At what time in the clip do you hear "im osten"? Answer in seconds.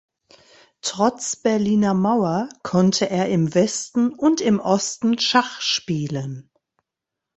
4.41-5.19